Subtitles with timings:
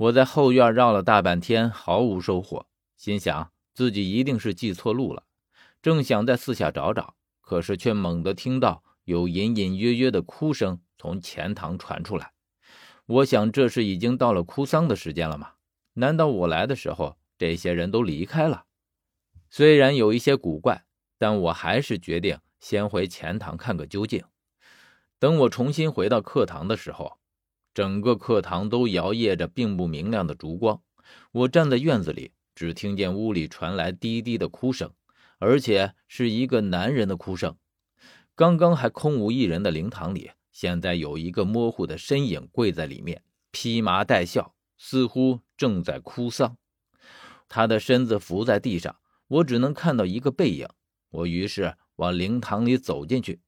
[0.00, 2.66] 我在后院绕了大半天，毫无收获，
[2.96, 5.24] 心想自己一定是记错路了。
[5.82, 12.32] 正想在四下找找，可是却猛地听到有隐隐约约的哭声从前堂传出来。
[13.04, 15.50] 我想这是已经到了哭丧的时间了吗？
[15.92, 18.64] 难道我来的时候这些人都离开了？
[19.50, 20.86] 虽然有一些古怪，
[21.18, 24.24] 但我还是决定先回前堂看个究竟。
[25.18, 27.18] 等我重新回到课堂的时候，
[27.72, 30.82] 整个课堂都摇曳着并不明亮的烛光。
[31.32, 34.92] 我站在院子里，只听见屋里传来低低的哭声，
[35.38, 37.56] 而且是一个男人的哭声。
[38.34, 46.56] 刚刚还空无一人的灵堂里，现在有一个模糊的身影跪在里面，披麻戴孝，似乎正在哭丧。
[47.48, 48.96] 他的身子伏在地上。
[49.30, 50.66] 我只能看到一个背影，
[51.10, 53.40] 我于是往灵堂里走进去，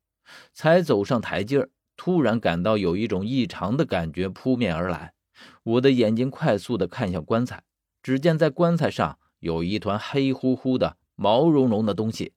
[0.53, 5.15] 才走上台阶突然感到有一种异常的感觉扑面而来。
[5.63, 7.63] 我的眼睛快速地看向棺材，
[8.03, 12.33] 只见在棺材上有一团黑乎乎的、毛茸茸的东西。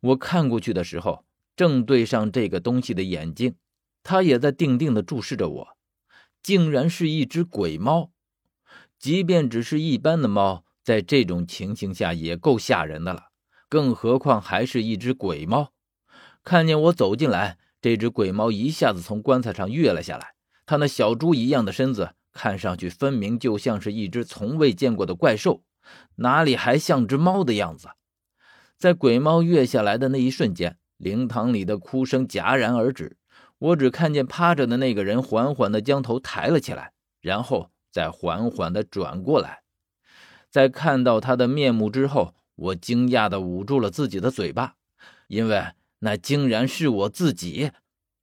[0.00, 1.24] 我看过去的时候，
[1.56, 3.54] 正对上这个东西的眼睛，
[4.02, 5.68] 它也在定定地注视着我，
[6.42, 8.10] 竟然是一只鬼猫。
[8.98, 10.64] 即便只是一般的猫。
[10.84, 13.28] 在这种情形下也够吓人的了，
[13.70, 15.72] 更何况还是一只鬼猫。
[16.42, 20.32] 看见我走进来，这只鬼猫一下子从棺材上跃了下来。
[20.64, 25.62] 它那小猪一样的身子，看上去分明就像是一只从未见过的怪兽，
[26.14, 27.88] 哪里还像只猫的样子？
[28.78, 33.18] 在鬼猫跃下来的那一瞬间，灵堂里的哭声戛然而止。
[33.58, 39.60] 我只看见趴着的那个人缓缓地将头抬了起来，然后再缓缓地转过来。
[40.48, 44.76] 在看到他的面目之后，我惊讶地捂住了自己的嘴巴，
[45.28, 45.62] 因为
[46.04, 47.72] 那竟然是我自己。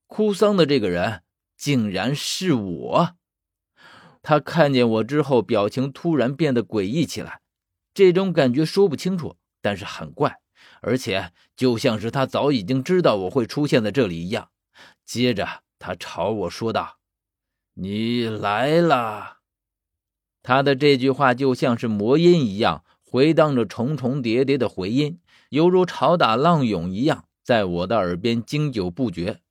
[0.05, 1.23] 哭丧的这个人
[1.57, 3.15] 竟然是我。
[4.21, 7.41] 他看见我之后，表情突然变得诡异起来，
[7.93, 10.37] 这种感觉说不清楚，但是很怪，
[10.81, 14.49] 而且就像是他早已经知道我会出现在这里一样。
[15.03, 16.99] 接着，他朝我说道
[17.73, 19.39] ：“你来了。”
[20.43, 25.19] 他的这句话就像是魔音一样，回荡着重重叠叠的回音，
[25.49, 29.41] 犹如潮打浪涌一样，在我的耳边经久不绝。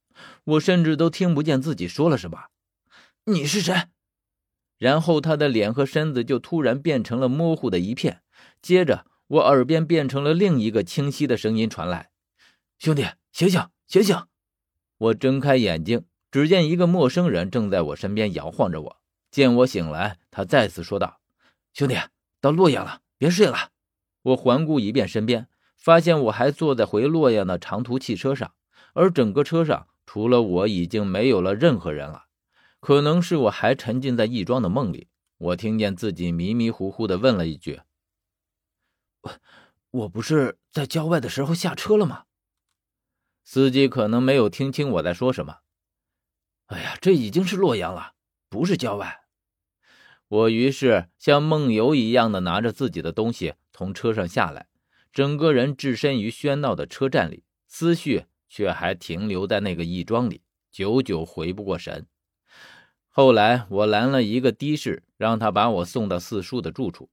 [0.45, 2.47] 我甚至都听不见自己说了什么。
[3.25, 3.89] 你是谁？
[4.79, 8.23] 然后他的脸和身子就突然变成了模糊的一片，
[8.63, 12.11] 接着我耳边变成了另一个清晰的声音传来
[12.79, 14.27] ：“兄弟，醒醒，醒醒！”
[14.97, 18.97] 我睁开眼睛，只见一个陌生人正在我身边摇晃着我。
[19.31, 21.21] 见我醒来，他再次说道
[21.73, 21.97] ：“兄弟，
[22.41, 23.71] 到洛阳了，别睡了。”
[24.23, 25.47] 我环顾一遍身边，
[25.81, 28.55] 发现我还坐在回洛阳的长途汽车上，
[28.93, 32.27] 而整个车上除了我，已经没有了任何人了。
[32.81, 35.09] 可能是我还沉浸在亦庄的梦里，
[35.39, 37.81] 我听见自己迷迷糊糊的问了一句
[39.23, 39.33] ：“我
[39.91, 42.25] 我不是在郊外的时候下车了吗？”
[43.45, 45.59] 司机可能没有听清我在说什么。
[46.67, 48.13] 哎呀，这已经是洛阳了，
[48.49, 49.23] 不是郊外。
[50.29, 54.69] 我于是像梦游一样的拿着自己的东西从车上下来，
[55.13, 62.07] 整个人置身于喧闹的车站里，思绪却还停留在那个义庄里，久久回不过神。
[63.09, 67.11] 后来我拦了一个的士，让他把我送到四叔的住处，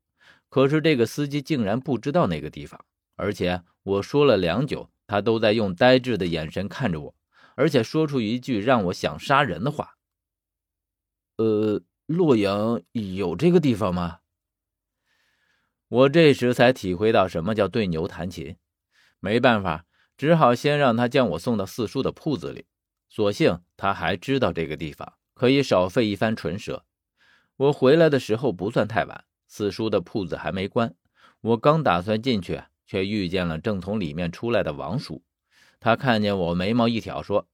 [0.50, 2.84] 可是这个司机竟然不知道那个地方，
[3.16, 7.16] 而且我说了良久，他都在用呆滞的眼神看着我，
[7.56, 9.98] 而且说出一句让我想杀人的话
[11.38, 14.20] ：“呃。”洛阳有这个地方吗？
[15.90, 18.58] 我这时才体会到什么叫对牛弹琴。
[19.20, 19.86] 没办法，
[20.18, 22.66] 只好先让他将我送到四叔的铺子里。
[23.10, 26.86] 所幸他还知道这个地方，可以少费一番唇舌。
[27.56, 30.94] 我回来的时候不算太晚，四叔的铺子还没关。
[31.42, 35.24] 我刚打算进去，却遇见了正从里面出来的王叔。
[35.80, 37.48] 他看见我，眉毛一挑，说：“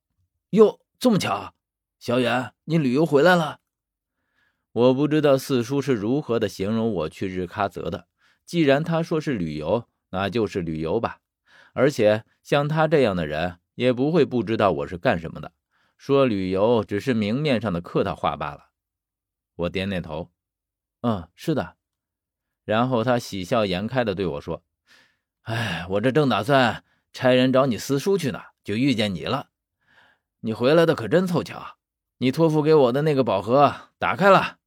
[0.51, 1.53] 哟，这么巧，
[1.99, 3.59] 小远，你旅游回来了？”
[4.73, 8.07] 我不知道四叔是如何的形容我去日喀则的。
[8.45, 11.19] 既然他说是旅游，那就是旅游吧。
[11.73, 15.53] 而且像他这样的人，也不会不知道我是干什么的。
[15.97, 18.69] 说旅游只是明面上的客套话罢了。
[19.55, 20.31] 我点点头，
[21.01, 21.77] 嗯，是的。
[22.65, 24.63] 然后他喜笑颜开的对我说
[25.43, 29.49] ：“哎，我这正打算差人找你四叔去呢，就遇见你了。
[30.41, 31.77] 你回来的可真凑巧。
[32.19, 34.59] 你托付给我的那个宝盒打开了。”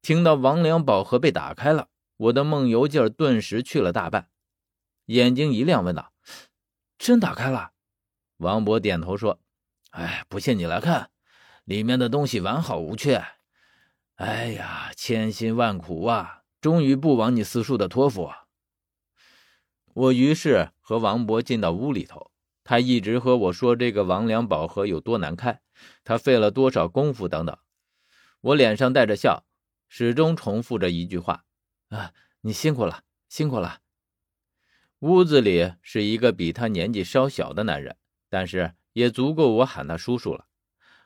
[0.00, 1.88] 听到王良宝盒被打开了，
[2.20, 4.28] 我的梦游劲儿顿时去了大半，
[5.06, 6.12] 眼睛一亮，问道
[6.98, 7.72] ：“真打开了？”
[8.36, 9.40] 王博点头说
[9.92, 11.10] ：“哎，不信你来看，
[11.64, 13.24] 里面的东西完好无缺。
[14.16, 18.30] 哎呀，千辛万苦啊，终于不枉你四叔的托付。
[19.94, 22.30] 我于是和王博进到屋里头，
[22.62, 25.62] 他一直和我说这个王良宝盒有多难开，
[26.04, 27.56] 他费了多少功夫等等。
[28.42, 29.46] 我脸上带着笑，
[29.88, 31.46] 始终重复着一句话
[31.90, 33.82] ：“啊，你辛苦了，辛苦了。”
[35.00, 37.96] 屋子里是一个比他年纪稍小的男人，
[38.28, 40.46] 但是也足够我喊他叔叔了。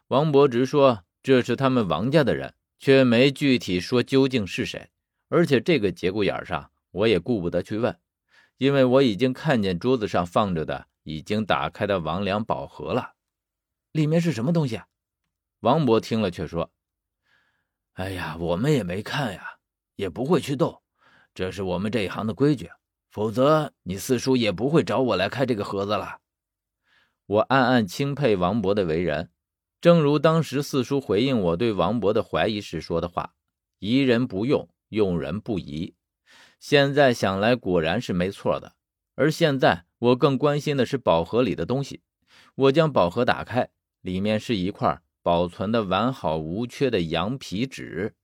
[0.08, 4.90] 王博直说这是他们王家的人，却没具体说究竟是谁。
[5.28, 7.98] 而且这个节骨眼上，我也顾不得去问。
[8.58, 13.14] 因为我已经看见桌子上放着的已经打开的王良宝盒了，
[13.90, 14.80] 里面是什么东西？
[15.60, 16.72] 王博听了却说
[17.94, 19.53] ：“哎呀，我们也没看呀，
[19.96, 20.82] 也不会去动，
[21.34, 22.70] 这是我们这一行的规矩，
[23.10, 26.18] 否则你四叔也不会找我来开这个盒子了。”
[27.26, 29.30] 我暗暗钦佩王博的为人，
[29.80, 33.34] 正如当时四叔回应我对王博的怀疑时说的话
[33.80, 35.94] ：“疑人不用，用人不疑。”
[36.60, 38.74] 现在想来，果然是没错的。
[39.14, 42.02] 而现在，我更关心的是宝盒里的东西。
[42.56, 43.70] 我将宝盒打开，
[44.00, 48.14] 里面是一块保存的完好无缺的羊皮纸。